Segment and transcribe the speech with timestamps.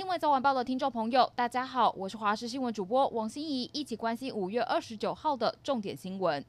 [0.00, 6.42] 新闻早晚报的听众朋友，大家好，我是华视新闻主播王心怡，一起关心五月二十九号的重点新闻。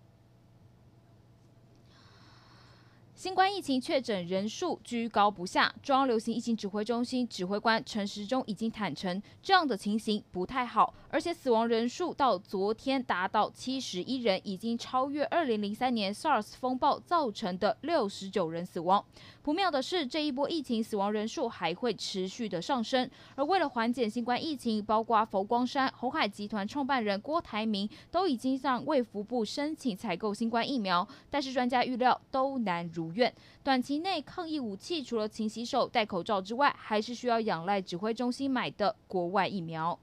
[3.21, 19.05] 新冠疫情确诊人数居高不下，中央流行疫情指挥中心指挥官陈时中已经坦承，这样的情形不太好，而且死亡人数到昨天达到七十一人，已经超越二零零三年 SARS 风暴造成的六十九人死亡。
[19.43, 23.07] 不妙的是，这一波疫情死亡人数还会持续的上升。
[23.35, 33.33] 而为了缓解新冠疫情，包括佛光山鸿海集团创办人郭台铭都已经向卫福部申请采购新冠疫苗，但是专家预料都难如院。
[33.63, 39.97] 短期内抗疫武器除了勤洗手、戴口罩之外，还是需要仰赖指挥中心买的国外疫苗。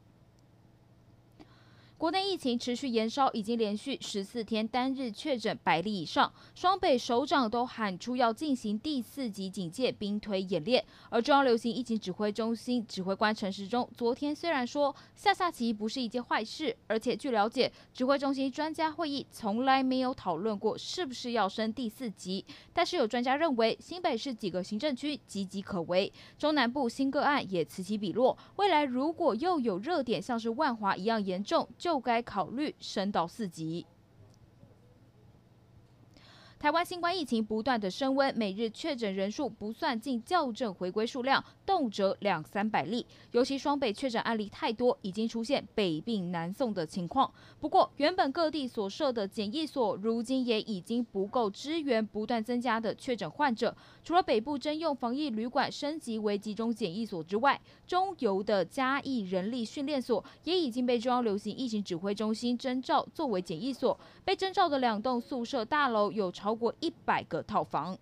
[1.98, 6.32] 国内疫情持续延烧，已经连续十四天单日确诊百例以上。
[6.54, 10.84] 双北首长都喊出要进行第四级警戒兵推演练。
[11.10, 22.46] 而中央流行疫情指挥中心指挥官陈时中昨天虽然说下下棋不是一件坏事，而且据了解，指挥中心专家会议从来没有讨论过是不是要升第四级。
[22.72, 28.38] 但是有专家认为，新北市几个行政区岌岌可危，中南部新个案也此起彼落。
[28.54, 33.86] 未来如果又有热点像是万华一样严重，就就该考虑升到四级。
[36.58, 43.06] 台湾新冠疫情不断的升温，每日确诊人数不算进校正回归数量，动辄两三百例。
[43.30, 47.32] 尤其双北确诊案例太多，已经出现北病南送的情况。
[47.60, 53.76] 不过，原本各地所设的检疫所，如今也已经不够支援不断增加的确诊患者。
[54.02, 63.96] 除了北部征用防疫旅馆升级为集中检疫所之外，中游的嘉义人力训练所也已经被中央流行疫情指挥中心征召作为检疫所。
[64.24, 67.98] 被征召的两栋宿舍大楼有超超过一百个套房。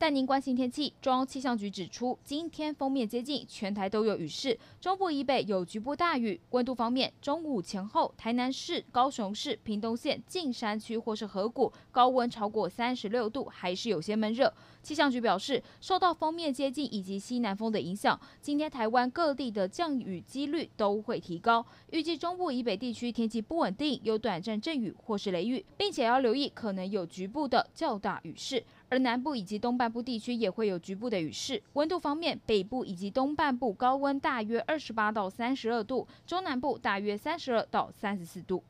[0.00, 6.40] 带您关心天气，中央气象局指出，今天锋面接近，全台都有雨势，中部以北有局部大雨。
[6.52, 14.50] 温度方面，中午前后，台南市、高雄市、屏东县近山区或是河谷高温超过三十六度，还是有些闷热。
[14.82, 21.66] 气象局表示，受到锋面接近以及西南风的影响，今天台湾各地的降雨几率都会提高。
[21.90, 28.64] 预计中部以北地区天气不稳定，有短暂阵雨或是雷雨，并且要留意可能有局部的较大雨势。
[28.90, 31.62] 而南部以及东半部地区也会有局部的雨势。
[31.72, 38.62] 温度方面，北部以及东半部高温大约二十八到三十二度，中南部大约三十二到三十四度。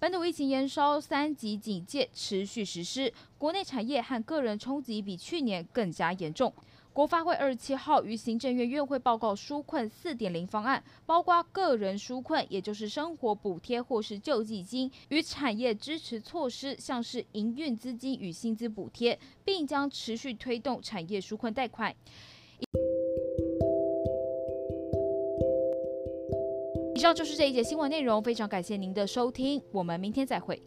[0.00, 6.52] 本土疫情延烧，三级警戒持续实施，国内产业和个人冲击比去年更加严重。
[6.92, 21.94] 国发会二十七号于行政院院会报告纾困四点零方案，包括个人纾困，也就是生活补贴或是救济金与产业支持措施，像是营运资金与薪资补贴，并将持续推动产业纾困贷款。
[26.96, 30.60] 以上就是这一节新闻内容，非常感谢您的收听，我们明天再会。